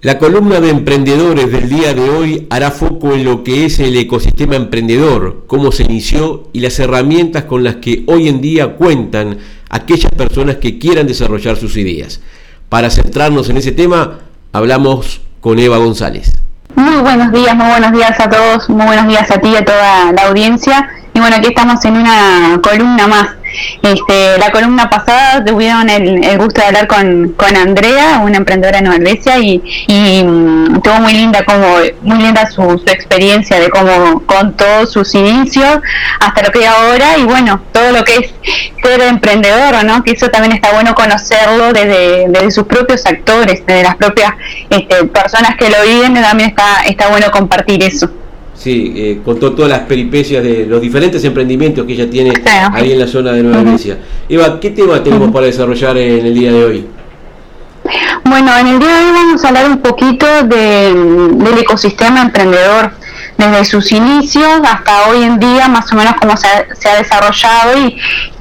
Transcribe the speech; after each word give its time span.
La 0.00 0.16
columna 0.20 0.60
de 0.60 0.70
emprendedores 0.70 1.50
del 1.50 1.68
día 1.68 1.92
de 1.92 2.08
hoy 2.08 2.46
hará 2.50 2.70
foco 2.70 3.14
en 3.14 3.24
lo 3.24 3.42
que 3.42 3.64
es 3.64 3.80
el 3.80 3.96
ecosistema 3.96 4.54
emprendedor, 4.54 5.42
cómo 5.48 5.72
se 5.72 5.82
inició 5.82 6.50
y 6.52 6.60
las 6.60 6.78
herramientas 6.78 7.44
con 7.44 7.64
las 7.64 7.76
que 7.76 8.04
hoy 8.06 8.28
en 8.28 8.40
día 8.40 8.76
cuentan 8.76 9.38
aquellas 9.68 10.12
personas 10.12 10.58
que 10.58 10.78
quieran 10.78 11.08
desarrollar 11.08 11.56
sus 11.56 11.76
ideas. 11.76 12.20
Para 12.68 12.90
centrarnos 12.90 13.50
en 13.50 13.56
ese 13.56 13.72
tema, 13.72 14.20
hablamos 14.52 15.20
con 15.40 15.58
Eva 15.58 15.78
González. 15.78 16.32
Muy 16.76 17.02
buenos 17.02 17.32
días, 17.32 17.56
muy 17.56 17.66
buenos 17.66 17.90
días 17.90 18.20
a 18.20 18.30
todos, 18.30 18.70
muy 18.70 18.86
buenos 18.86 19.08
días 19.08 19.28
a 19.32 19.40
ti 19.40 19.48
y 19.48 19.56
a 19.56 19.64
toda 19.64 20.12
la 20.12 20.28
audiencia. 20.28 20.88
Y 21.12 21.18
bueno, 21.18 21.34
aquí 21.34 21.48
estamos 21.48 21.84
en 21.84 21.96
una 21.96 22.60
columna 22.62 23.08
más 23.08 23.30
este, 23.82 24.38
la 24.38 24.50
columna 24.50 24.90
pasada 24.90 25.44
tuvieron 25.44 25.88
el, 25.90 26.38
gusto 26.38 26.60
de 26.60 26.66
hablar 26.66 26.86
con, 26.86 27.34
Andrea, 27.56 28.20
una 28.22 28.36
emprendedora 28.36 28.78
en 28.78 28.84
Nueva 28.84 28.98
y, 29.40 29.62
y 29.86 30.22
mm, 30.24 30.76
estuvo 30.76 30.94
muy 31.00 31.12
linda 31.12 31.44
como 31.44 31.66
muy 32.02 32.18
linda 32.18 32.48
su, 32.50 32.62
experiencia 32.86 33.58
de 33.58 33.70
cómo 33.70 34.22
contó 34.26 34.86
sus 34.86 35.14
inicios 35.14 35.80
hasta 36.20 36.42
lo 36.42 36.50
que 36.50 36.60
es 36.60 36.68
ahora 36.68 37.18
y 37.18 37.24
bueno, 37.24 37.62
todo 37.72 37.92
lo 37.92 38.04
que 38.04 38.16
es 38.16 38.34
ser 38.82 39.00
emprendedor, 39.02 39.84
¿no? 39.84 40.02
Que 40.02 40.12
eso 40.12 40.28
también 40.28 40.54
está 40.54 40.72
bueno 40.72 40.94
conocerlo 40.94 41.72
desde, 41.72 42.26
desde 42.28 42.50
sus 42.50 42.64
propios 42.64 43.04
actores, 43.06 43.64
desde 43.66 43.82
las 43.82 43.96
propias 43.96 44.32
este, 44.70 45.04
personas 45.04 45.56
que 45.56 45.70
lo 45.70 45.82
viven, 45.82 46.14
también 46.14 46.50
está, 46.50 46.82
está 46.86 47.08
bueno 47.08 47.30
compartir 47.30 47.82
eso. 47.82 48.10
Sí, 48.58 48.92
eh, 48.96 49.20
contó 49.24 49.52
todas 49.52 49.70
las 49.70 49.80
peripecias 49.80 50.42
de 50.42 50.66
los 50.66 50.80
diferentes 50.80 51.22
emprendimientos 51.22 51.86
que 51.86 51.92
ella 51.92 52.10
tiene 52.10 52.32
ahí 52.72 52.90
en 52.92 52.98
la 52.98 53.06
zona 53.06 53.32
de 53.32 53.44
Nueva 53.44 53.62
Grecia. 53.62 53.98
Eva, 54.28 54.58
¿qué 54.58 54.70
tema 54.70 55.00
tenemos 55.02 55.30
para 55.30 55.46
desarrollar 55.46 55.96
en 55.96 56.26
el 56.26 56.34
día 56.34 56.52
de 56.52 56.64
hoy? 56.64 56.86
Bueno, 58.24 58.56
en 58.58 58.66
el 58.66 58.78
día 58.80 58.88
de 58.88 59.04
hoy 59.04 59.12
vamos 59.12 59.44
a 59.44 59.48
hablar 59.48 59.70
un 59.70 59.78
poquito 59.78 60.26
del 60.42 61.58
ecosistema 61.58 62.20
emprendedor, 62.20 62.90
desde 63.36 63.64
sus 63.64 63.92
inicios 63.92 64.60
hasta 64.64 65.08
hoy 65.08 65.22
en 65.22 65.38
día, 65.38 65.68
más 65.68 65.92
o 65.92 65.96
menos 65.96 66.14
cómo 66.20 66.36
se 66.36 66.48
ha, 66.48 66.96
desarrollado 66.96 67.78
y, 67.78 67.96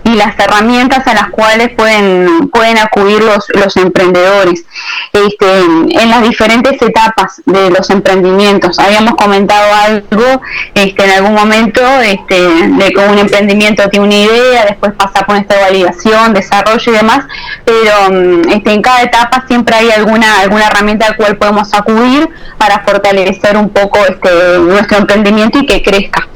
y 0.08 0.16
las 0.16 0.40
herramientas 0.40 1.06
a 1.06 1.14
las 1.14 1.30
cuales 1.32 1.70
pueden, 1.76 2.50
pueden 2.50 2.78
acudir 2.78 3.22
los, 3.22 3.46
los 3.54 3.76
emprendedores 3.76 4.64
este, 5.12 5.60
en 5.60 6.10
las 6.10 6.22
diferentes 6.22 6.82
etapas 6.82 7.42
de 7.46 7.70
los 7.72 7.90
emprendimientos. 7.90 8.80
Habíamos 8.80 9.16
comentado 9.16 9.74
algo 9.74 10.42
este, 10.76 11.04
en 11.04 11.12
algún 11.12 11.34
momento 11.34 11.82
este, 12.02 12.40
de 12.40 12.90
que 12.90 13.00
un 13.00 13.18
emprendimiento 13.18 13.90
tiene 13.90 14.06
una 14.06 14.16
idea, 14.16 14.66
después 14.66 14.94
pasa 14.94 15.26
por 15.26 15.36
esta 15.36 15.60
validación, 15.60 16.34
desarrollo 16.34 16.92
y 16.92 16.96
demás, 16.96 17.26
pero 17.66 18.10
mm, 18.10 18.50
este, 18.50 18.72
en 18.72 18.82
cada 18.82 19.02
etapa 19.02 19.44
siempre 19.48 19.76
hay 19.76 19.92
alguna, 19.92 20.40
alguna 20.40 20.68
herramienta 20.68 21.08
a 21.08 21.10
la 21.10 21.18
cual 21.18 21.38
podemos 21.38 21.74
acudir 21.74 22.30
para 22.58 22.80
fortalecer 22.80 23.58
un 23.58 23.70
poco 23.70 24.00
este, 24.08 24.30
nuestro 24.60 25.00
emprendimiento 25.00 25.60
y 25.60 25.66
que 25.66 25.82
crezca. 25.82 26.28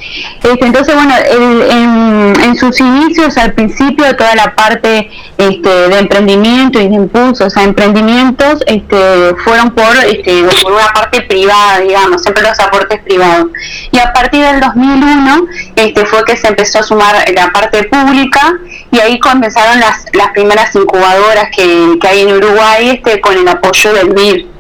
Este, 0.44 0.66
entonces, 0.66 0.94
bueno, 0.94 1.14
en, 1.26 2.34
en 2.42 2.56
sus 2.58 2.78
inicios 2.82 3.38
al 3.38 3.54
principio 3.68 4.16
toda 4.16 4.36
la 4.36 4.56
parte 4.56 5.10
este, 5.38 5.70
de 5.70 6.00
emprendimiento 6.00 6.80
y 6.80 6.88
de 6.88 6.96
impulsos 6.96 7.56
a 7.58 7.64
emprendimientos 7.64 8.64
este, 8.66 9.36
fueron 9.44 9.72
por, 9.72 9.96
este, 10.06 10.44
por 10.64 10.72
una 10.74 10.88
parte 10.94 11.22
privada, 11.22 11.80
digamos, 11.80 12.22
siempre 12.24 12.44
los 12.44 12.60
aportes 12.60 13.00
privados. 13.02 13.48
Y 13.92 14.00
a 14.00 14.12
partir 14.14 14.42
del 14.44 14.60
2001 14.60 15.46
este, 15.76 16.06
fue 16.06 16.24
que 16.26 16.38
se 16.38 16.48
empezó 16.48 16.80
a 16.80 16.84
sumar 16.84 17.16
la 17.36 17.52
parte 17.52 17.84
pública 17.84 18.54
y 18.92 19.00
ahí 19.00 19.20
comenzaron 19.20 19.80
las, 19.80 20.06
las 20.14 20.30
primeras 20.30 20.74
incubadoras 20.76 21.50
que, 21.56 21.98
que 22.02 22.08
hay 22.08 22.22
en 22.22 22.34
Uruguay 22.34 22.90
este, 22.90 23.22
con 23.22 23.38
el 23.38 23.48
apoyo 23.48 23.94
del 23.94 24.14
MIR. 24.14 24.51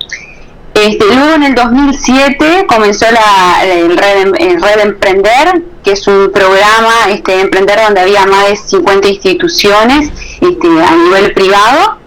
Este, 0.82 1.06
luego 1.06 1.36
en 1.36 1.44
el 1.44 1.54
2007 1.54 2.66
comenzó 2.68 3.06
la, 3.12 3.64
el, 3.64 3.96
Red, 3.96 4.34
el 4.40 4.60
Red 4.60 4.80
Emprender, 4.80 5.62
que 5.84 5.92
es 5.92 6.08
un 6.08 6.32
programa 6.32 6.92
este, 7.10 7.40
Emprender 7.40 7.80
donde 7.82 8.02
había 8.02 8.26
más 8.26 8.50
de 8.50 8.56
50 8.56 9.08
instituciones 9.08 10.10
este, 10.42 10.68
a 10.68 10.96
nivel 10.96 11.34
privado 11.36 12.01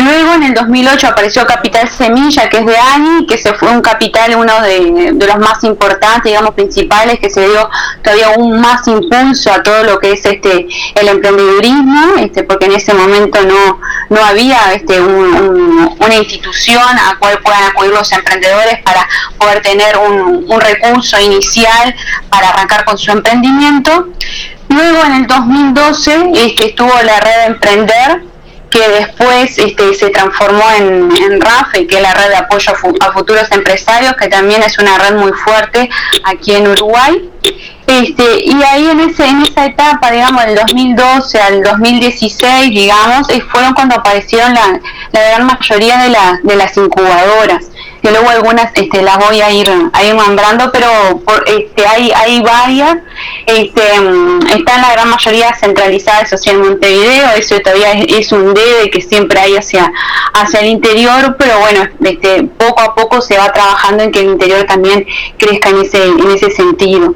Luego 0.00 0.32
en 0.32 0.44
el 0.44 0.54
2008 0.54 1.08
apareció 1.08 1.46
Capital 1.46 1.86
Semilla, 1.88 2.48
que 2.48 2.58
es 2.58 2.66
de 2.66 2.76
ANI, 2.76 3.26
que 3.26 3.36
se 3.36 3.52
fue 3.52 3.70
un 3.70 3.82
capital, 3.82 4.34
uno 4.34 4.62
de, 4.62 5.12
los 5.12 5.38
más 5.38 5.62
importantes, 5.62 6.24
digamos, 6.24 6.54
principales, 6.54 7.18
que 7.18 7.28
se 7.28 7.46
dio 7.46 7.68
todavía 8.02 8.30
un 8.30 8.60
más 8.60 8.86
impulso 8.88 9.52
a 9.52 9.62
todo 9.62 9.84
lo 9.84 9.98
que 9.98 10.12
es 10.12 10.24
este 10.24 10.66
el 10.94 11.08
emprendedurismo, 11.08 12.16
este, 12.18 12.44
porque 12.44 12.64
en 12.64 12.72
ese 12.72 12.94
momento 12.94 13.44
no, 13.44 13.78
no 14.08 14.24
había 14.24 14.72
este, 14.72 14.98
una 15.00 16.14
institución 16.14 16.82
a 16.82 17.18
cual 17.18 17.38
puedan 17.42 17.64
acudir 17.64 17.92
los 17.92 18.10
emprendedores 18.12 18.80
para 18.82 19.06
poder 19.36 19.60
tener 19.60 19.98
un, 19.98 20.46
un 20.48 20.60
recurso 20.60 21.20
inicial 21.20 21.94
para 22.30 22.48
arrancar 22.48 22.86
con 22.86 22.96
su 22.96 23.10
emprendimiento. 23.10 24.08
Luego 24.70 25.04
en 25.04 25.12
el 25.14 25.26
2012 25.26 26.30
este, 26.36 26.68
estuvo 26.68 26.92
la 27.02 27.20
red 27.20 27.36
de 27.36 27.44
Emprender, 27.46 28.29
que 28.70 28.88
después 28.88 29.58
este, 29.58 29.94
se 29.94 30.10
transformó 30.10 30.62
en, 30.78 31.10
en 31.16 31.40
RAFE, 31.40 31.86
que 31.86 31.96
es 31.96 32.02
la 32.02 32.14
red 32.14 32.28
de 32.28 32.36
apoyo 32.36 32.72
a, 33.00 33.12
futuros 33.12 33.50
empresarios, 33.50 34.14
que 34.14 34.28
también 34.28 34.62
es 34.62 34.78
una 34.78 34.96
red 34.98 35.16
muy 35.16 35.32
fuerte 35.32 35.90
aquí 36.24 36.54
en 36.54 36.68
Uruguay. 36.68 37.30
Este, 37.86 38.44
y 38.44 38.62
ahí 38.62 38.88
en, 38.88 39.00
ese, 39.00 39.26
en 39.26 39.42
esa 39.42 39.66
etapa, 39.66 40.12
digamos, 40.12 40.44
del 40.46 40.54
2012 40.54 41.40
al 41.40 41.62
2016, 41.62 42.70
digamos, 42.70 43.26
fueron 43.50 43.74
cuando 43.74 43.96
aparecieron 43.96 44.54
la, 44.54 44.80
la 45.10 45.20
gran 45.20 45.46
mayoría 45.46 45.98
de, 45.98 46.10
la, 46.10 46.38
de 46.42 46.56
las 46.56 46.76
incubadoras 46.76 47.69
que 48.02 48.10
luego 48.10 48.28
algunas 48.30 48.70
este, 48.74 49.02
las 49.02 49.18
voy 49.18 49.40
a 49.40 49.50
ir, 49.50 49.70
a 49.92 50.04
ir 50.04 50.14
nombrando, 50.14 50.70
pero 50.72 51.20
por, 51.24 51.44
este, 51.48 51.86
hay, 51.86 52.12
hay 52.14 52.40
varias, 52.40 52.96
este, 53.46 54.00
mm, 54.00 54.46
están 54.48 54.82
la 54.82 54.92
gran 54.92 55.10
mayoría 55.10 55.54
centralizadas 55.54 56.32
hacia 56.32 56.52
el 56.52 56.58
Montevideo, 56.58 57.30
eso 57.36 57.58
todavía 57.60 57.92
es, 57.92 58.32
un 58.32 58.54
debe 58.54 58.90
que 58.90 59.00
siempre 59.00 59.40
hay 59.40 59.56
hacia, 59.56 59.92
hacia 60.34 60.60
el 60.60 60.66
interior, 60.66 61.36
pero 61.38 61.58
bueno, 61.58 61.88
este, 62.04 62.44
poco 62.44 62.80
a 62.80 62.94
poco 62.94 63.20
se 63.20 63.36
va 63.36 63.52
trabajando 63.52 64.04
en 64.04 64.12
que 64.12 64.20
el 64.20 64.30
interior 64.30 64.64
también 64.64 65.06
crezca 65.36 65.70
en 65.70 65.80
ese, 65.80 66.04
en 66.04 66.30
ese 66.30 66.50
sentido. 66.50 67.14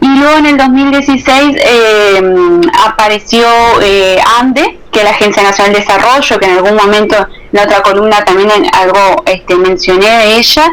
Y 0.00 0.06
luego 0.06 0.38
en 0.38 0.46
el 0.46 0.56
2016 0.56 1.56
eh, 1.58 2.60
apareció 2.84 3.46
eh, 3.82 4.18
ANDE, 4.38 4.78
que 4.92 5.00
es 5.00 5.04
la 5.04 5.10
Agencia 5.10 5.42
Nacional 5.42 5.72
de 5.72 5.80
Desarrollo, 5.80 6.38
que 6.38 6.46
en 6.46 6.52
algún 6.52 6.76
momento 6.76 7.16
en 7.16 7.45
la 7.56 7.64
otra 7.64 7.82
columna 7.82 8.24
también 8.24 8.50
algo 8.72 9.24
este, 9.26 9.56
mencioné 9.56 10.06
de 10.06 10.36
ella, 10.36 10.70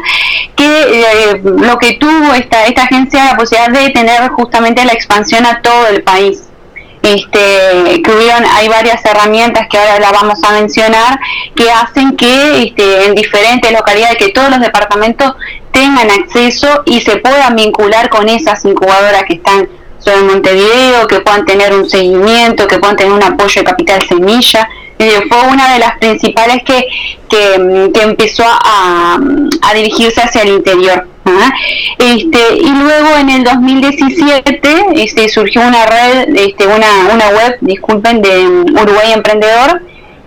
que 0.54 0.64
eh, 0.66 1.40
lo 1.42 1.78
que 1.78 1.94
tuvo 1.94 2.34
esta, 2.34 2.66
esta 2.66 2.82
agencia 2.82 3.24
la 3.24 3.36
posibilidad 3.36 3.70
de 3.70 3.90
tener 3.90 4.28
justamente 4.30 4.84
la 4.84 4.92
expansión 4.92 5.46
a 5.46 5.60
todo 5.62 5.88
el 5.88 6.02
país. 6.02 6.44
Este, 7.02 8.00
que 8.02 8.10
hubieron, 8.10 8.46
hay 8.46 8.66
varias 8.68 9.04
herramientas 9.04 9.66
que 9.70 9.76
ahora 9.76 10.00
la 10.00 10.10
vamos 10.10 10.42
a 10.42 10.52
mencionar, 10.52 11.18
que 11.54 11.70
hacen 11.70 12.16
que 12.16 12.62
este, 12.62 13.04
en 13.04 13.14
diferentes 13.14 13.70
localidades, 13.72 14.16
que 14.16 14.30
todos 14.30 14.48
los 14.48 14.60
departamentos 14.60 15.34
tengan 15.70 16.10
acceso 16.10 16.82
y 16.86 17.02
se 17.02 17.18
puedan 17.18 17.56
vincular 17.56 18.08
con 18.08 18.26
esas 18.30 18.64
incubadoras 18.64 19.24
que 19.24 19.34
están 19.34 19.68
sobre 20.04 20.22
Montevideo, 20.22 21.06
que 21.06 21.20
puedan 21.20 21.44
tener 21.44 21.72
un 21.72 21.88
seguimiento, 21.88 22.66
que 22.66 22.78
puedan 22.78 22.96
tener 22.96 23.12
un 23.12 23.22
apoyo 23.22 23.62
de 23.62 23.64
Capital 23.64 24.02
Semilla. 24.06 24.68
fue 24.98 25.48
una 25.50 25.72
de 25.72 25.78
las 25.78 25.98
principales 25.98 26.62
que, 26.64 26.86
que, 27.28 28.02
empezó 28.02 28.44
a, 28.46 29.18
a 29.62 29.74
dirigirse 29.74 30.20
hacia 30.20 30.42
el 30.42 30.50
interior. 30.50 31.06
Este, 31.98 32.56
y 32.56 32.68
luego 32.68 33.16
en 33.18 33.30
el 33.30 33.44
2017 33.44 34.60
este, 34.96 35.28
surgió 35.28 35.62
una 35.62 35.86
red, 35.86 36.36
este, 36.36 36.66
una, 36.66 37.08
una 37.12 37.28
web, 37.28 37.56
disculpen, 37.60 38.20
de 38.20 38.46
Uruguay 38.46 39.12
Emprendedor, 39.12 39.82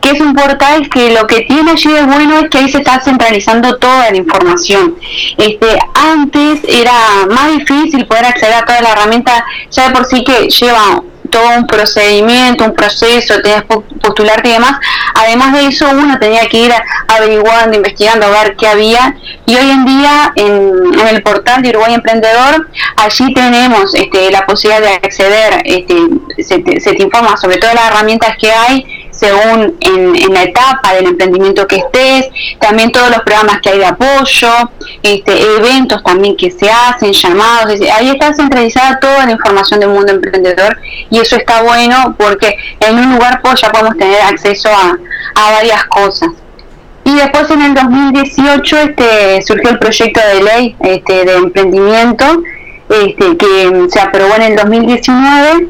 que 0.08 0.16
es 0.16 0.22
un 0.22 0.34
portal 0.34 0.90
que 0.90 1.12
lo 1.12 1.28
que 1.28 1.42
tiene 1.42 1.72
allí 1.72 1.92
de 1.92 2.04
bueno 2.04 2.40
es 2.40 2.50
que 2.50 2.60
ahí 2.60 2.70
se 2.70 2.78
está 2.78 3.02
centralizando 3.02 3.78
toda 3.78 4.10
la 4.10 4.16
información. 4.16 4.96
Este, 5.38 5.68
antes 5.94 6.62
era 6.68 7.26
más 7.30 7.52
difícil 7.52 8.06
poder 8.06 8.26
acceder 8.26 8.56
a 8.56 8.66
toda 8.66 8.82
la 8.82 8.92
herramienta, 8.92 9.46
ya 9.70 9.90
de 9.90 9.96
por 9.96 10.06
sí 10.06 10.24
que 10.24 10.48
lleva 10.48 11.04
todo 11.30 11.58
un 11.58 11.68
procedimiento, 11.68 12.64
un 12.64 12.74
proceso, 12.74 13.42
tenías 13.42 13.64
que 13.64 13.80
postularte 14.02 14.48
y 14.48 14.54
demás. 14.54 14.80
Además 15.14 15.54
de 15.54 15.68
eso, 15.68 15.86
uno 15.92 16.18
tenía 16.18 16.48
que 16.48 16.58
ir 16.58 16.74
averiguando, 17.10 17.76
investigando, 17.76 18.28
a 18.28 18.44
ver 18.44 18.56
qué 18.56 18.66
había. 18.66 19.18
Y 19.46 19.56
hoy 19.56 19.70
en 19.70 19.86
día, 19.86 20.32
en, 20.36 21.00
el 21.10 21.22
portal 21.22 21.62
de 21.62 21.70
Uruguay 21.72 21.96
Emprendedor, 21.96 22.70
allí 22.96 23.34
tenemos 23.34 23.94
este, 23.94 24.32
la 24.32 24.46
posibilidad 24.46 24.82
de 24.82 24.96
acceder, 24.96 25.62
este, 25.66 25.96
se, 26.42 26.60
te, 26.60 26.80
se 26.80 26.94
te 26.94 27.04
informa 27.04 27.36
sobre 27.36 27.58
todas 27.58 27.76
las 27.76 27.88
herramientas 27.88 28.38
que 28.40 28.50
hay 28.50 28.97
según 29.18 29.76
en, 29.82 30.34
la 30.34 30.44
etapa 30.44 30.94
del 30.94 31.08
emprendimiento 31.08 31.68
que 31.68 31.78
estés, 31.78 32.30
también 32.60 32.92
todos 32.92 33.10
los 33.10 33.20
programas 33.22 33.60
que 33.62 33.70
hay 33.70 33.80
de 33.80 33.86
apoyo, 33.86 34.50
este, 35.02 35.42
eventos 35.58 36.04
también 36.04 36.36
que 36.38 36.52
se 36.52 36.70
hacen, 36.70 37.12
llamados, 37.14 37.80
ahí 37.96 38.10
está 38.10 38.34
centralizada 38.34 39.00
toda 39.00 39.26
la 39.26 39.32
información 39.32 39.80
del 39.80 39.90
mundo 39.90 40.12
emprendedor 40.12 40.78
y 41.10 41.20
eso 41.20 41.36
está 41.36 41.64
bueno 41.64 42.16
porque 42.18 42.56
en 42.80 42.98
un 42.98 43.14
lugar 43.14 43.42
pues, 43.42 43.62
ya 43.62 43.72
podemos 43.72 43.98
tener 43.98 44.22
acceso 44.22 44.70
a, 44.70 44.98
varias 45.52 45.86
cosas. 45.86 46.30
Y 47.06 47.16
después 47.16 47.50
en 47.52 47.62
el 47.62 47.74
2018 47.74 48.78
este, 48.78 49.42
surgió 49.42 49.70
el 49.70 49.80
proyecto 49.80 50.20
de 50.20 50.44
ley 50.44 50.76
este, 50.82 51.26
de 51.26 51.38
emprendimiento 51.38 52.26
este, 52.90 53.38
que 53.38 53.88
se 53.90 54.00
aprobó 54.00 54.36
en 54.36 54.42
el 54.42 54.56
2019, 54.58 55.68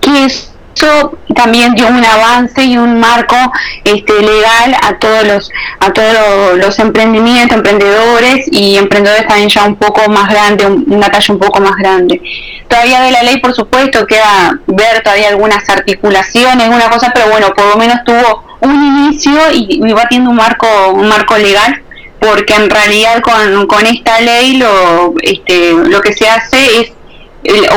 que 0.00 0.24
es 0.24 0.49
eso 0.80 1.18
también 1.34 1.74
dio 1.74 1.88
un 1.88 2.04
avance 2.04 2.62
y 2.62 2.76
un 2.76 2.98
marco 2.98 3.36
este, 3.84 4.12
legal 4.20 4.76
a 4.82 4.98
todos 4.98 5.24
los 5.24 5.50
a 5.80 5.92
todos 5.92 6.56
los, 6.56 6.78
emprendimientos, 6.78 7.56
emprendedores 7.56 8.46
y 8.50 8.76
emprendedores 8.76 9.26
también 9.26 9.48
ya 9.48 9.64
un 9.64 9.76
poco 9.76 10.08
más 10.10 10.30
grande, 10.30 10.66
una 10.66 11.10
talla 11.10 11.34
un 11.34 11.40
poco 11.40 11.60
más 11.60 11.76
grande. 11.76 12.20
Todavía 12.68 13.00
de 13.00 13.10
la 13.10 13.22
ley, 13.22 13.38
por 13.38 13.54
supuesto, 13.54 14.06
queda 14.06 14.58
ver 14.66 15.02
todavía 15.02 15.28
algunas 15.28 15.68
articulaciones, 15.68 16.64
alguna 16.64 16.88
cosa, 16.88 17.10
pero 17.12 17.28
bueno, 17.28 17.52
por 17.54 17.66
lo 17.66 17.76
menos 17.76 17.98
tuvo 18.04 18.44
un 18.60 18.84
inicio 18.84 19.32
y, 19.52 19.80
va 19.92 20.02
teniendo 20.02 20.30
un 20.30 20.36
marco 20.36 20.66
un 20.92 21.08
marco 21.08 21.36
legal 21.36 21.82
porque 22.20 22.54
en 22.54 22.68
realidad 22.68 23.22
con, 23.22 23.66
con 23.66 23.86
esta 23.86 24.20
ley 24.20 24.58
lo 24.58 25.14
este, 25.22 25.72
lo 25.72 26.00
que 26.02 26.12
se 26.12 26.28
hace 26.28 26.80
es 26.80 26.92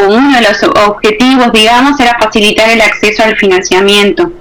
uno 0.07 0.37
de 0.37 0.41
los 0.41 0.63
objetivos, 0.87 1.51
digamos, 1.53 1.99
era 1.99 2.17
facilitar 2.21 2.69
el 2.69 2.81
acceso 2.81 3.23
al 3.23 3.37
financiamiento, 3.37 4.31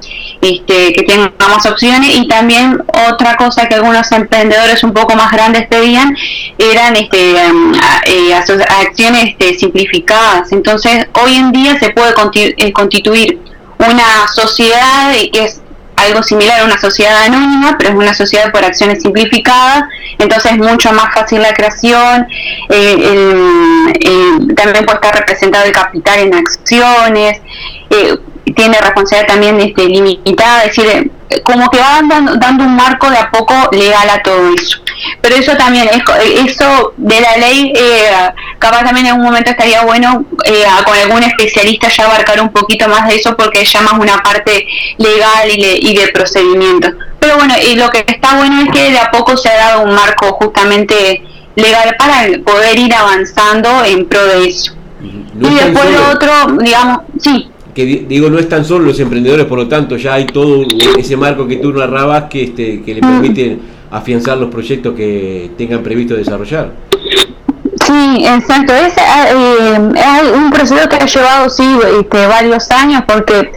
este, 0.40 0.92
que 0.92 1.02
tengan 1.04 1.32
más 1.38 1.64
opciones 1.66 2.16
y 2.16 2.26
también 2.26 2.82
otra 3.08 3.36
cosa 3.36 3.68
que 3.68 3.76
algunos 3.76 4.10
emprendedores 4.10 4.82
un 4.82 4.92
poco 4.92 5.14
más 5.14 5.30
grandes 5.30 5.68
pedían 5.68 6.16
eran 6.58 6.96
este, 6.96 7.34
um, 7.50 7.72
eh, 8.06 8.34
acciones 8.34 9.24
este, 9.24 9.58
simplificadas. 9.58 10.50
Entonces, 10.50 11.06
hoy 11.22 11.36
en 11.36 11.52
día 11.52 11.78
se 11.78 11.90
puede 11.90 12.12
eh, 12.34 12.72
constituir 12.72 13.38
una 13.78 14.28
sociedad 14.32 15.12
que 15.32 15.44
es 15.44 15.62
algo 16.06 16.22
similar 16.22 16.60
a 16.60 16.64
una 16.64 16.78
sociedad 16.78 17.24
anónima, 17.24 17.76
pero 17.78 17.90
es 17.90 17.96
una 17.96 18.14
sociedad 18.14 18.50
por 18.52 18.64
acciones 18.64 19.02
simplificadas, 19.02 19.84
entonces 20.18 20.52
es 20.52 20.58
mucho 20.58 20.92
más 20.92 21.14
fácil 21.14 21.42
la 21.42 21.52
creación, 21.54 22.26
eh, 22.68 24.38
también 24.56 24.84
puede 24.84 24.96
estar 24.96 25.14
representado 25.14 25.64
el 25.64 25.72
capital 25.72 26.20
en 26.20 26.34
acciones, 26.34 27.40
eh, 27.90 28.16
tiene 28.54 28.78
responsabilidad 28.80 29.28
también 29.28 29.60
este, 29.60 29.86
limitada, 29.86 30.64
es 30.64 30.76
decir, 30.76 31.10
como 31.42 31.70
que 31.70 31.78
va 31.78 32.02
dando, 32.02 32.36
dando 32.36 32.64
un 32.64 32.76
marco 32.76 33.10
de 33.10 33.18
a 33.18 33.30
poco 33.30 33.54
legal 33.72 34.08
a 34.10 34.22
todo 34.22 34.54
eso. 34.54 34.78
Pero 35.20 35.36
eso 35.36 35.56
también, 35.56 35.88
es, 35.88 36.52
eso 36.52 36.92
de 36.96 37.20
la 37.20 37.36
ley, 37.36 37.72
eh, 37.74 38.10
capaz 38.58 38.84
también 38.84 39.06
en 39.06 39.14
un 39.14 39.22
momento 39.22 39.50
estaría 39.50 39.82
bueno 39.82 40.24
eh, 40.44 40.64
con 40.84 40.96
algún 40.96 41.22
especialista 41.22 41.88
ya 41.88 42.04
abarcar 42.04 42.40
un 42.40 42.50
poquito 42.50 42.88
más 42.88 43.08
de 43.08 43.16
eso 43.16 43.36
porque 43.36 43.64
ya 43.64 43.80
más 43.80 43.94
una 43.94 44.18
parte 44.18 44.66
legal 44.98 45.48
y, 45.48 45.94
de 45.94 46.08
procedimiento. 46.08 46.88
Pero 47.18 47.36
bueno, 47.36 47.54
y 47.64 47.76
lo 47.76 47.90
que 47.90 48.04
está 48.06 48.36
bueno 48.36 48.62
es 48.62 48.70
que 48.70 48.90
de 48.90 48.98
a 48.98 49.10
poco 49.10 49.36
se 49.36 49.48
ha 49.48 49.56
dado 49.56 49.82
un 49.82 49.94
marco 49.94 50.32
justamente 50.34 51.22
legal 51.54 51.94
para 51.98 52.26
poder 52.44 52.78
ir 52.78 52.94
avanzando 52.94 53.84
en 53.84 54.06
pro 54.08 54.24
de 54.26 54.48
eso. 54.48 54.74
y 55.00 55.54
después 55.54 55.90
lo 55.90 56.10
otro, 56.10 56.56
digamos, 56.58 57.00
sí 57.20 57.51
que 57.74 57.84
digo 58.08 58.28
no 58.28 58.38
están 58.38 58.64
solo 58.64 58.86
los 58.86 59.00
emprendedores, 59.00 59.46
por 59.46 59.58
lo 59.58 59.68
tanto 59.68 59.96
ya 59.96 60.14
hay 60.14 60.26
todo 60.26 60.64
ese 60.98 61.16
marco 61.16 61.46
que 61.46 61.56
tú 61.56 61.72
narrabas 61.72 62.24
que, 62.24 62.44
este, 62.44 62.82
que 62.82 62.94
le 62.94 63.00
permite 63.00 63.58
afianzar 63.90 64.38
los 64.38 64.50
proyectos 64.50 64.94
que 64.94 65.50
tengan 65.56 65.82
previsto 65.82 66.14
desarrollar. 66.14 66.72
Sí, 67.84 68.26
exacto. 68.26 68.72
Es, 68.74 68.94
eh, 68.96 69.78
un 70.34 70.50
proceso 70.50 70.88
que 70.88 70.96
ha 70.96 71.06
llevado 71.06 71.48
sí 71.48 71.78
este, 71.98 72.26
varios 72.26 72.70
años 72.70 73.02
porque 73.06 73.50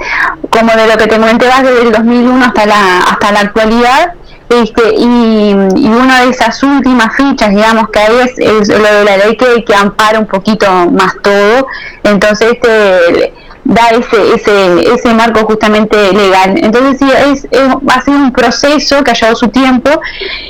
como 0.50 0.72
de 0.74 0.88
lo 0.88 0.98
que 0.98 1.08
te 1.08 1.18
comenté 1.18 1.48
vas 1.48 1.64
desde 1.64 1.84
el 1.84 1.92
2001 1.92 2.46
hasta 2.46 2.66
la 2.66 3.00
hasta 3.00 3.32
la 3.32 3.40
actualidad 3.42 4.14
este, 4.50 4.96
y, 4.96 5.52
y, 5.76 5.88
una 5.88 6.22
de 6.22 6.30
esas 6.30 6.62
últimas 6.62 7.16
fichas, 7.16 7.50
digamos, 7.50 7.90
que 7.90 8.00
hay 8.00 8.16
es, 8.20 8.38
es 8.38 8.70
lo 8.70 8.84
de 8.84 9.04
la 9.04 9.18
ley 9.18 9.36
que, 9.36 9.64
que 9.66 9.74
ampara 9.74 10.20
un 10.20 10.28
poquito 10.28 10.68
más 10.92 11.16
todo. 11.24 11.68
Entonces, 12.04 12.54
este, 12.54 13.34
da 13.66 13.90
ese, 13.90 14.36
ese, 14.36 14.94
ese 14.94 15.14
marco 15.14 15.42
justamente 15.42 16.14
legal. 16.14 16.54
Entonces 16.56 17.00
sí, 17.00 17.08
es, 17.32 17.48
va 17.78 17.96
a 17.96 18.02
ser 18.02 18.14
un 18.14 18.32
proceso 18.32 19.04
que 19.04 19.12
ha 19.12 19.14
llevado 19.14 19.36
su 19.36 19.50
tiempo 19.50 19.90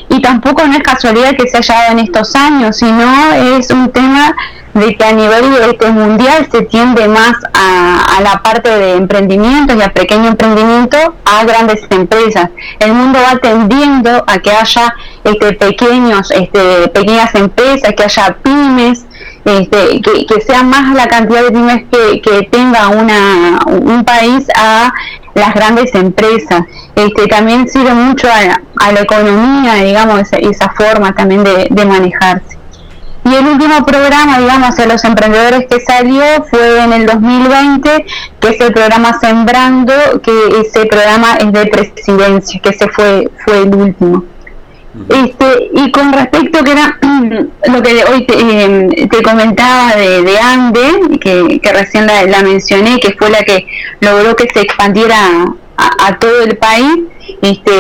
y 0.10 0.22
tampoco 0.22 0.68
no 0.68 0.74
es 0.74 0.84
casualidad 0.84 1.36
que 1.36 1.48
se 1.48 1.58
haya 1.58 1.74
dado 1.74 1.92
en 1.94 2.00
estos 2.00 2.36
años, 2.36 2.78
sino 2.78 3.34
es 3.58 3.70
un 3.72 3.90
tema 3.90 4.36
de 4.74 4.98
que 4.98 5.06
a 5.06 5.14
nivel 5.14 5.46
este, 5.70 5.90
mundial 5.90 6.50
se 6.52 6.64
tiende 6.64 7.08
más 7.08 7.34
a, 7.54 8.18
a, 8.18 8.22
la 8.22 8.44
parte 8.44 8.70
de 8.70 8.96
emprendimientos 8.96 9.78
y 9.78 9.82
a 9.82 9.94
pequeño 9.94 10.28
emprendimiento 10.28 10.98
a 11.24 11.46
grandes 11.46 11.82
empresas. 11.90 12.50
El 12.80 12.92
mundo 12.92 13.20
va 13.26 13.38
tendiendo 13.40 14.26
a 14.28 14.40
que 14.40 14.52
haya 14.52 14.94
este, 15.24 15.54
pequeños, 15.54 16.30
este, 16.32 16.90
pequeñas 16.90 17.34
empresas, 17.36 17.94
que 17.96 18.04
haya 18.04 18.38
pymes, 18.44 19.06
este, 19.46 20.02
que, 20.02 20.42
sea 20.42 20.64
más 20.64 20.96
la 20.96 21.08
cantidad 21.08 21.44
de 21.44 21.52
pymes 21.52 21.84
que, 21.92 22.48
tenga 22.52 22.90
una, 22.90 23.60
un 23.68 24.04
país 24.04 24.48
a 24.56 24.92
las 25.36 25.54
grandes 25.54 25.94
empresas. 25.94 26.64
Este, 26.96 27.28
también 27.28 27.70
sirve 27.70 27.94
mucho 27.94 28.28
a, 28.28 28.92
la 28.92 29.02
economía, 29.02 29.76
digamos, 29.76 30.22
esa, 30.32 30.70
forma 30.70 31.14
también 31.14 31.44
de, 31.44 31.86
manejarse. 31.86 32.58
Y 33.24 33.34
el 33.34 33.48
último 33.48 33.86
programa, 33.86 34.40
digamos, 34.40 34.76
de 34.76 34.86
los 34.88 35.04
emprendedores 35.04 35.66
que 35.68 35.80
salió 35.80 36.24
fue 36.50 36.84
en 36.84 36.94
el 36.94 37.06
2020, 37.08 38.06
que 38.40 38.48
es 38.50 38.62
el 38.62 38.72
programa 38.72 39.20
Sembrando, 39.20 39.94
que 40.24 40.62
ese 40.62 40.86
programa 40.86 41.36
es 41.40 41.52
de 41.52 41.66
presidencia, 41.68 42.60
que 42.62 42.70
ese 42.70 42.88
fue, 42.90 43.30
fue 43.44 43.64
el 43.64 43.74
último. 43.74 44.26
Este, 45.10 45.70
y 45.74 45.92
con 45.92 46.14
respecto 46.14 46.64
que 46.64 46.72
era 46.72 46.98
lo 47.02 47.82
que 47.84 48.04
hoy 48.06 48.26
te, 48.26 48.36
eh, 48.38 49.24
comentaba 49.24 49.96
de, 49.96 50.22
de 50.24 50.40
Ande, 50.40 51.20
que, 51.20 51.72
recién 51.74 52.08
la, 52.08 52.42
mencioné, 52.42 53.00
que 53.00 53.14
fue 53.14 53.30
la 53.30 53.44
que 53.44 53.68
logró 54.00 54.36
que 54.36 54.48
se 54.54 54.62
expandiera 54.62 55.18
a, 55.78 56.18
todo 56.18 56.42
el 56.44 56.58
país, 56.58 57.00
este, 57.42 57.72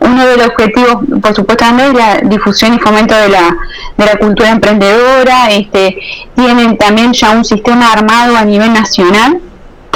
uno 0.00 0.26
de 0.26 0.36
los 0.36 0.48
objetivos, 0.48 0.96
por 1.22 1.34
supuesto, 1.34 1.64
es 1.64 1.94
la 1.94 2.20
difusión 2.22 2.74
y 2.74 2.78
fomento 2.78 3.14
de 3.14 3.28
la, 3.28 3.56
de 3.96 4.04
la 4.04 4.16
cultura 4.16 4.50
emprendedora. 4.50 5.50
Este, 5.50 5.96
tienen 6.34 6.76
también 6.76 7.14
ya 7.14 7.30
un 7.30 7.44
sistema 7.44 7.92
armado 7.92 8.36
a 8.36 8.44
nivel 8.44 8.72
nacional 8.74 9.40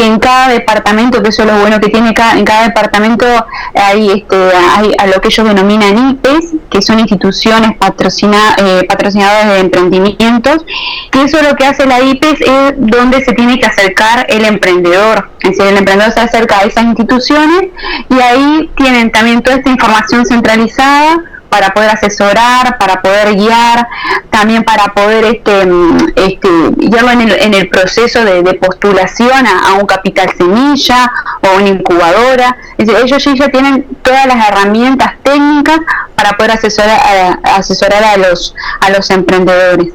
en 0.04 0.18
cada 0.18 0.48
departamento, 0.48 1.22
que 1.22 1.30
eso 1.30 1.42
es 1.42 1.48
lo 1.48 1.58
bueno 1.58 1.80
que 1.80 1.88
tiene 1.88 2.14
cada, 2.14 2.38
en 2.38 2.44
cada 2.44 2.64
departamento, 2.64 3.26
hay, 3.74 4.10
este, 4.10 4.36
hay 4.76 4.92
a 4.98 5.06
lo 5.06 5.20
que 5.20 5.28
ellos 5.28 5.46
denominan 5.46 6.10
IPES, 6.10 6.54
que 6.70 6.82
son 6.82 7.00
instituciones 7.00 7.76
patrocina, 7.76 8.56
eh, 8.58 8.86
de 8.86 9.58
emprendimientos, 9.58 10.64
que 11.10 11.24
eso 11.24 11.42
lo 11.42 11.56
que 11.56 11.66
hace 11.66 11.86
la 11.86 12.00
IPES 12.00 12.40
es 12.40 12.74
donde 12.76 13.24
se 13.24 13.32
tiene 13.32 13.58
que 13.58 13.66
acercar 13.66 14.26
el 14.28 14.44
emprendedor. 14.44 15.30
Es 15.42 15.50
decir, 15.50 15.66
el 15.66 15.78
emprendedor 15.78 16.12
se 16.12 16.20
acerca 16.20 16.58
a 16.58 16.62
esas 16.62 16.84
instituciones 16.84 17.68
y 18.08 18.20
ahí 18.20 18.70
tienen 18.76 19.10
también 19.10 19.42
toda 19.42 19.56
esta 19.56 19.70
información 19.70 20.26
centralizada 20.26 21.24
para 21.50 21.74
poder 21.74 21.90
asesorar, 21.90 22.78
para 22.78 23.02
poder 23.02 23.34
guiar, 23.34 23.86
también 24.30 24.64
para 24.64 24.94
poder 24.94 25.24
este, 25.24 25.68
este 26.16 26.48
guiarlo 26.76 27.10
en 27.10 27.20
el, 27.22 27.32
en 27.32 27.54
el 27.54 27.68
proceso 27.68 28.24
de, 28.24 28.54
postulación 28.54 29.46
a, 29.46 29.74
un 29.74 29.86
capital 29.86 30.30
semilla 30.36 31.12
o 31.42 31.56
una 31.58 31.68
incubadora. 31.68 32.56
ellos 32.78 33.24
ya 33.24 33.48
tienen 33.48 33.86
todas 34.02 34.26
las 34.26 34.48
herramientas 34.48 35.14
técnicas 35.22 35.80
para 36.14 36.36
poder 36.36 36.52
asesorar, 36.52 37.38
asesorar 37.42 38.04
a 38.04 38.16
los, 38.16 38.54
a 38.80 38.90
los 38.90 39.10
emprendedores. 39.10 39.92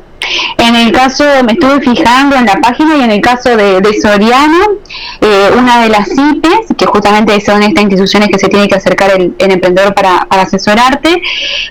En 0.58 0.76
el 0.76 0.92
caso, 0.92 1.24
me 1.44 1.54
estuve 1.54 1.82
fijando 1.82 2.36
en 2.36 2.46
la 2.46 2.56
página 2.56 2.96
y 2.98 3.04
en 3.04 3.12
el 3.12 3.22
caso 3.22 3.56
de, 3.56 3.82
Soriano, 4.02 4.66
eh, 5.22 5.52
una 5.58 5.82
de 5.82 5.90
las 5.90 6.10
IPES, 6.10 6.76
que 6.78 6.86
justamente 6.86 7.40
son 7.42 7.64
estas 7.64 7.84
instituciones 7.84 8.30
que 8.30 8.40
se 8.40 8.48
tiene 8.48 8.68
que 8.68 8.76
acercar 8.76 9.12
el, 9.12 9.36
emprendedor 9.38 9.94
para, 9.94 10.28
asesorarte, 10.30 11.22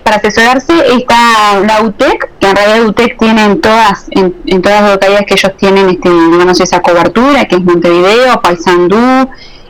para 0.03 0.17
asesorarse, 0.17 0.73
está 0.97 1.61
la 1.67 1.83
UTEC, 1.83 2.31
que 2.39 2.49
en 2.49 2.57
realidad 2.57 2.87
UTEC 2.87 3.19
tiene 3.19 3.45
en 3.45 3.61
todas, 3.61 4.07
en, 4.11 4.63
todas 4.63 4.83
las 4.83 4.93
localidades 4.93 5.27
que 5.27 5.35
ellos 5.35 5.53
tienen, 5.57 5.91
este, 5.91 6.09
digamos, 6.09 6.61
esa 6.61 6.81
cobertura, 6.81 7.45
que 7.47 7.57
es 7.57 7.63
Montevideo, 7.63 8.41
Paysandú, 8.43 9.29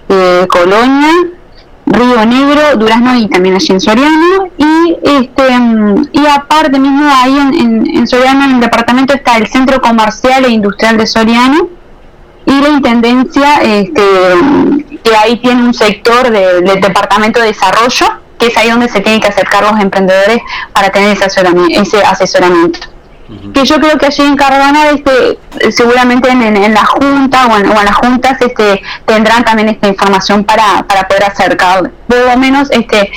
eh, 0.08 0.46
Colonia, 0.48 1.12
Río 1.94 2.24
Negro, 2.26 2.76
Durazno 2.76 3.16
y 3.16 3.28
también 3.28 3.54
allí 3.54 3.72
en 3.72 3.80
Soriano. 3.80 4.48
Y 4.58 4.96
este 5.02 5.42
y 6.12 6.26
aparte 6.26 6.78
mismo 6.78 7.08
ahí 7.10 7.38
en, 7.38 7.86
en, 7.96 8.06
Soriano, 8.06 8.44
en 8.44 8.50
el 8.56 8.60
departamento, 8.60 9.14
está 9.14 9.36
el 9.36 9.46
Centro 9.48 9.80
Comercial 9.80 10.44
e 10.44 10.50
Industrial 10.50 10.96
de 10.96 11.06
Soriano 11.06 11.68
y 12.46 12.60
la 12.60 12.68
Intendencia, 12.68 13.62
este, 13.62 14.02
que 15.02 15.16
ahí 15.16 15.38
tiene 15.38 15.62
un 15.62 15.74
sector 15.74 16.30
del 16.30 16.64
Departamento 16.80 17.40
de 17.40 17.46
Desarrollo, 17.46 18.06
que 18.38 18.46
es 18.48 18.56
ahí 18.56 18.70
donde 18.70 18.88
se 18.88 19.00
tienen 19.00 19.20
que 19.20 19.28
acercar 19.28 19.62
los 19.62 19.80
emprendedores 19.80 20.38
para 20.72 20.90
tener 20.90 21.10
ese 21.10 21.24
asesoramiento. 21.24 21.80
Ese 21.80 22.02
asesoramiento. 22.02 22.93
Que 23.54 23.64
yo 23.64 23.76
creo 23.76 23.96
que 23.96 24.06
allí 24.06 24.22
en 24.22 24.36
Cardona 24.36 24.90
este, 24.90 25.38
seguramente 25.72 26.28
en, 26.30 26.74
la 26.74 26.84
junta 26.84 27.46
o 27.46 27.56
en, 27.56 27.68
las 27.68 27.96
juntas 27.96 28.36
este, 28.40 28.82
tendrán 29.06 29.44
también 29.44 29.68
esta 29.70 29.88
información 29.88 30.44
para, 30.44 30.84
para 30.86 31.08
poder 31.08 31.24
acercar, 31.24 31.90
por 32.06 32.18
lo 32.18 32.36
menos 32.36 32.70
este, 32.70 33.10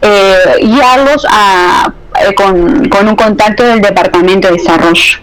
eh, 0.00 0.36
guiarlos 0.62 1.26
a, 1.30 1.92
eh, 2.20 2.34
con, 2.34 2.88
con 2.88 3.08
un 3.08 3.16
contacto 3.16 3.62
del 3.64 3.80
Departamento 3.80 4.48
de 4.48 4.54
Desarrollo. 4.54 5.20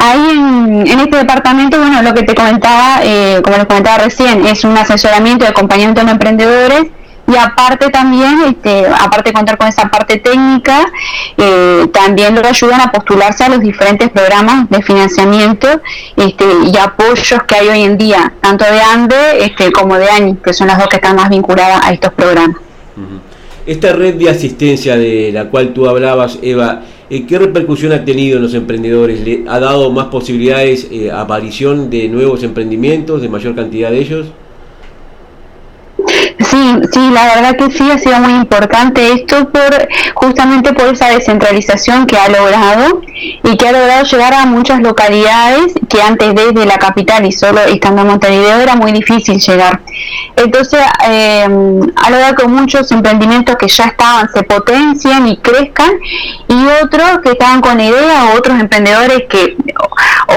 Ahí 0.00 0.30
en, 0.30 1.00
este 1.00 1.16
departamento, 1.16 1.78
bueno, 1.78 2.02
lo 2.02 2.12
que 2.14 2.24
te 2.24 2.34
comentaba, 2.34 3.00
eh, 3.02 3.40
como 3.42 3.56
les 3.56 3.66
comentaba 3.66 3.98
recién, 3.98 4.46
es 4.46 4.64
un 4.64 4.76
asesoramiento 4.76 5.44
y 5.44 5.48
acompañamiento 5.48 6.04
de 6.04 6.10
emprendedores 6.10 6.86
y 7.26 7.36
aparte 7.36 7.88
también, 7.90 8.42
este, 8.48 8.86
aparte 8.86 9.30
de 9.30 9.32
contar 9.32 9.56
con 9.56 9.68
esa 9.68 9.88
parte 9.88 10.18
técnica, 10.18 10.84
eh, 11.36 11.86
también 11.92 12.34
lo 12.34 12.46
ayudan 12.46 12.80
a 12.80 12.90
postularse 12.90 13.44
a 13.44 13.48
los 13.48 13.60
diferentes 13.60 14.10
programas 14.10 14.68
de 14.68 14.82
financiamiento 14.82 15.68
este, 16.16 16.44
y 16.72 16.76
apoyos 16.76 17.42
que 17.46 17.54
hay 17.54 17.68
hoy 17.68 17.82
en 17.82 17.96
día, 17.96 18.32
tanto 18.40 18.64
de 18.64 18.80
ANDE 18.80 19.44
este, 19.44 19.70
como 19.72 19.96
de 19.96 20.10
ANI, 20.10 20.36
que 20.36 20.52
son 20.52 20.66
las 20.66 20.78
dos 20.78 20.88
que 20.88 20.96
están 20.96 21.16
más 21.16 21.30
vinculadas 21.30 21.80
a 21.84 21.92
estos 21.92 22.12
programas. 22.12 22.56
Esta 23.64 23.92
red 23.92 24.16
de 24.16 24.28
asistencia 24.28 24.96
de 24.96 25.30
la 25.32 25.44
cual 25.44 25.72
tú 25.72 25.88
hablabas, 25.88 26.38
Eva, 26.42 26.82
eh, 27.08 27.24
¿qué 27.26 27.38
repercusión 27.38 27.92
ha 27.92 28.04
tenido 28.04 28.38
en 28.38 28.42
los 28.42 28.54
emprendedores? 28.54 29.20
¿Le 29.20 29.44
ha 29.48 29.60
dado 29.60 29.92
más 29.92 30.06
posibilidades, 30.06 30.88
eh, 30.90 31.12
aparición 31.12 31.88
de 31.88 32.08
nuevos 32.08 32.42
emprendimientos, 32.42 33.22
de 33.22 33.28
mayor 33.28 33.54
cantidad 33.54 33.90
de 33.90 33.98
ellos? 34.00 34.26
Sí, 36.52 36.74
sí, 36.92 37.10
la 37.10 37.34
verdad 37.34 37.56
que 37.56 37.70
sí 37.70 37.90
ha 37.90 37.96
sido 37.96 38.20
muy 38.20 38.34
importante 38.34 39.10
esto 39.14 39.48
por 39.48 39.88
justamente 40.12 40.74
por 40.74 40.88
esa 40.88 41.08
descentralización 41.08 42.06
que 42.06 42.18
ha 42.18 42.28
logrado 42.28 43.00
y 43.42 43.56
que 43.56 43.68
ha 43.68 43.72
logrado 43.72 44.04
llegar 44.04 44.34
a 44.34 44.44
muchas 44.44 44.82
localidades 44.82 45.72
que 45.88 46.02
antes 46.02 46.34
desde 46.34 46.66
la 46.66 46.76
capital 46.76 47.24
y 47.24 47.32
solo 47.32 47.62
estando 47.62 48.02
en 48.02 48.08
Montevideo 48.08 48.58
era 48.58 48.76
muy 48.76 48.92
difícil 48.92 49.38
llegar. 49.38 49.80
Entonces 50.36 50.80
eh, 51.06 51.48
ha 51.96 52.10
logrado 52.10 52.34
que 52.34 52.46
muchos 52.46 52.92
emprendimientos 52.92 53.56
que 53.56 53.68
ya 53.68 53.84
estaban 53.84 54.30
se 54.30 54.42
potencien 54.42 55.28
y 55.28 55.38
crezcan 55.38 55.92
y 56.48 56.66
otros 56.82 57.20
que 57.22 57.30
estaban 57.30 57.62
con 57.62 57.80
idea 57.80 58.26
o 58.26 58.36
otros 58.36 58.60
emprendedores 58.60 59.22
que 59.30 59.56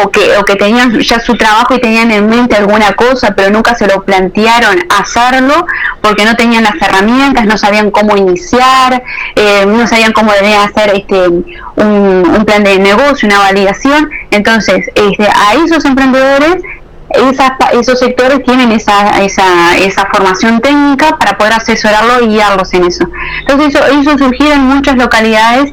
o 0.04 0.10
que, 0.12 0.38
o 0.38 0.46
que 0.46 0.56
tenían 0.56 0.98
ya 1.00 1.20
su 1.20 1.36
trabajo 1.36 1.76
y 1.76 1.80
tenían 1.80 2.12
en 2.12 2.28
mente 2.28 2.56
alguna 2.56 2.94
cosa 2.94 3.34
pero 3.36 3.50
nunca 3.50 3.76
se 3.76 3.86
lo 3.88 4.04
plantearon 4.04 4.78
hacerlo 4.90 5.66
porque 6.06 6.24
no 6.24 6.36
tenían 6.36 6.64
las 6.64 6.80
herramientas, 6.80 7.48
no 7.48 7.58
sabían 7.58 7.90
cómo 7.90 8.16
iniciar, 8.16 9.04
eh, 9.36 9.66
no 9.66 9.88
sabían 9.88 10.14
cómo 10.14 10.32
debían 10.34 10.70
hacer 10.70 10.92
este 10.94 11.30
un, 11.30 12.44
plan 12.46 12.64
de 12.64 12.78
negocio, 12.78 13.28
una 13.28 13.40
validación. 13.40 14.12
Entonces, 14.30 14.88
este, 14.94 15.28
ahí 15.36 15.62
esos 15.66 15.84
emprendedores 15.84 16.62
esos 17.74 18.00
sectores 18.00 18.44
tienen 18.44 18.72
esa, 18.72 19.24
esa, 19.24 19.78
esa 19.78 20.06
formación 20.12 20.60
técnica 20.60 21.18
para 21.18 21.38
poder 21.38 21.54
asesorarlo 21.54 22.26
y 22.26 22.28
guiarlos 22.28 22.74
en 22.74 22.86
eso. 22.86 23.08
Entonces 23.42 23.76
eso, 23.76 23.86
eso 23.86 24.18
surgió 24.18 24.52
en 24.52 24.62
muchas 24.62 24.98
localidades 24.98 25.72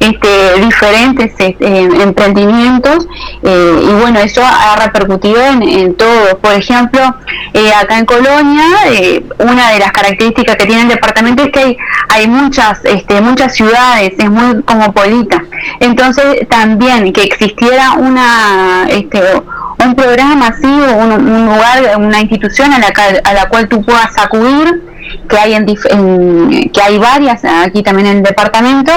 este, 0.00 0.60
diferentes 0.60 1.32
este, 1.38 1.78
emprendimientos 2.02 3.06
eh, 3.42 3.80
y 3.82 3.92
bueno, 4.00 4.20
eso 4.20 4.42
ha 4.44 4.76
repercutido 4.76 5.40
en, 5.42 5.94
todo. 5.94 6.38
Por 6.38 6.52
ejemplo, 6.52 7.00
eh, 7.54 7.72
acá 7.72 7.98
en 7.98 8.06
Colonia, 8.06 8.64
eh, 8.86 9.24
una 9.38 9.70
de 9.72 9.78
las 9.78 9.92
características 9.92 10.56
que 10.56 10.66
tiene 10.66 10.82
el 10.82 10.88
departamento 10.88 11.44
es 11.44 11.50
que 11.50 11.60
hay, 11.60 11.76
hay 12.10 12.28
muchas, 12.28 12.84
este, 12.84 13.20
muchas 13.20 13.54
ciudades, 13.54 14.12
es 14.18 14.30
muy 14.30 14.62
cosmopolita. 14.62 15.42
Entonces, 15.80 16.48
también 16.48 17.12
que 17.12 17.22
existiera 17.22 17.92
una... 17.92 18.86
Este, 18.88 19.22
un 19.84 19.94
programa 19.94 20.48
así, 20.48 20.66
un, 20.66 21.12
un 21.12 21.46
lugar, 21.46 21.96
una 21.98 22.20
institución 22.20 22.72
a 22.72 22.80
la, 22.80 22.92
a 23.22 23.32
la 23.32 23.48
cual 23.48 23.68
tú 23.68 23.80
puedas 23.82 24.10
acudir 24.18 24.82
que 25.28 25.38
hay 25.38 25.54
en, 25.54 25.66
que 25.66 26.82
hay 26.82 26.98
varias 26.98 27.44
aquí 27.44 27.82
también 27.82 28.08
en 28.08 28.16
el 28.18 28.22
departamento, 28.22 28.92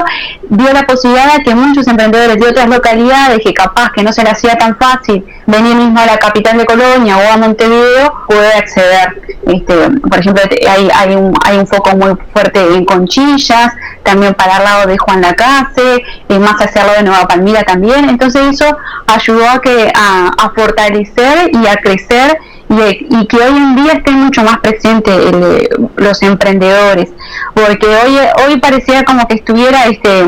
dio 0.49 0.71
la 0.73 0.83
posibilidad 0.83 1.37
de 1.37 1.43
que 1.43 1.55
muchos 1.55 1.87
emprendedores 1.87 2.37
de 2.37 2.47
otras 2.47 2.67
localidades 2.67 3.39
que 3.43 3.53
capaz 3.53 3.91
que 3.91 4.03
no 4.03 4.11
se 4.11 4.23
les 4.23 4.33
hacía 4.33 4.55
tan 4.55 4.77
fácil 4.77 5.23
venir 5.47 5.75
mismo 5.75 5.99
a 5.99 6.05
la 6.05 6.17
capital 6.17 6.57
de 6.57 6.65
Colonia 6.65 7.17
o 7.17 7.33
a 7.33 7.37
Montevideo, 7.37 8.13
puede 8.27 8.53
acceder. 8.53 9.21
Este, 9.47 9.89
por 10.09 10.19
ejemplo, 10.19 10.43
hay, 10.69 10.89
hay, 10.93 11.15
un, 11.15 11.33
hay 11.43 11.57
un 11.57 11.67
foco 11.67 11.95
muy 11.95 12.15
fuerte 12.33 12.59
en 12.75 12.85
Conchillas, 12.85 13.73
también 14.03 14.33
para 14.33 14.57
el 14.57 14.63
lado 14.63 14.87
de 14.87 14.97
Juan 14.97 15.21
Lacase, 15.21 16.03
y 16.29 16.39
más 16.39 16.55
hacia 16.61 16.81
el 16.81 16.87
lado 16.87 16.99
de 16.99 17.03
Nueva 17.03 17.27
Palmira 17.27 17.63
también. 17.63 18.09
Entonces 18.09 18.41
eso 18.53 18.77
ayudó 19.07 19.49
a, 19.49 19.59
que, 19.59 19.91
a, 19.93 20.31
a 20.37 20.49
fortalecer 20.51 21.51
y 21.53 21.67
a 21.67 21.75
crecer 21.75 22.37
y, 22.71 23.27
que 23.27 23.37
hoy 23.37 23.57
en 23.57 23.75
día 23.75 23.93
estén 23.93 24.15
mucho 24.15 24.43
más 24.43 24.59
presentes 24.59 25.13
eh, 25.13 25.69
los 25.97 26.21
emprendedores, 26.21 27.09
porque 27.53 27.87
hoy, 27.87 28.17
hoy 28.45 28.59
parecía 28.59 29.03
como 29.03 29.27
que 29.27 29.35
estuviera 29.35 29.85
este 29.85 30.25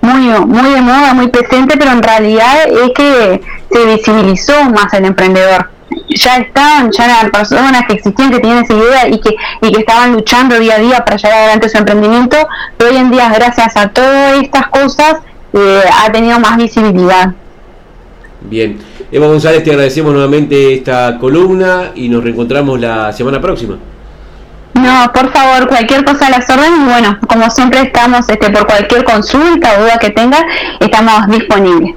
muy, 0.00 0.28
muy 0.46 0.70
de 0.70 0.80
moda, 0.80 1.12
muy 1.14 1.28
presente, 1.28 1.76
pero 1.76 1.90
en 1.90 2.02
realidad 2.02 2.68
es 2.68 2.90
que 2.94 3.40
se 3.70 3.84
visibilizó 3.84 4.64
más 4.70 4.92
el 4.94 5.04
emprendedor. 5.04 5.70
Ya 6.08 6.36
estaban, 6.36 6.90
ya 6.90 7.04
eran 7.04 7.30
personas 7.30 7.82
que 7.86 7.94
existían, 7.94 8.30
que 8.30 8.38
tenían 8.38 8.64
esa 8.64 8.74
idea 8.74 9.08
y 9.08 9.20
que, 9.20 9.34
y 9.62 9.72
que 9.72 9.80
estaban 9.80 10.12
luchando 10.12 10.58
día 10.58 10.76
a 10.76 10.78
día 10.78 11.04
para 11.04 11.16
llevar 11.16 11.38
adelante 11.38 11.68
su 11.68 11.78
emprendimiento, 11.78 12.36
pero 12.76 12.90
hoy 12.90 12.96
en 12.96 13.10
día, 13.10 13.30
gracias 13.34 13.76
a 13.76 13.88
todas 13.88 14.42
estas 14.42 14.68
cosas, 14.68 15.16
eh, 15.52 15.82
ha 16.04 16.10
tenido 16.12 16.38
más 16.38 16.56
visibilidad. 16.56 17.32
Bien. 18.42 18.78
Eva 19.10 19.26
González, 19.26 19.64
te 19.64 19.70
agradecemos 19.70 20.12
nuevamente 20.12 20.74
esta 20.74 21.16
columna 21.18 21.92
y 21.94 22.10
nos 22.10 22.22
reencontramos 22.22 22.78
la 22.78 23.10
semana 23.12 23.40
próxima. 23.40 23.78
No, 24.74 25.12
por 25.12 25.32
favor, 25.32 25.66
cualquier 25.66 26.04
cosa 26.04 26.26
a 26.26 26.30
las 26.30 26.48
órdenes, 26.50 26.84
bueno, 26.84 27.18
como 27.26 27.48
siempre 27.50 27.80
estamos 27.80 28.28
este, 28.28 28.50
por 28.50 28.66
cualquier 28.66 29.04
consulta 29.04 29.76
o 29.78 29.82
duda 29.82 29.98
que 29.98 30.10
tenga, 30.10 30.38
estamos 30.78 31.26
disponibles. 31.28 31.94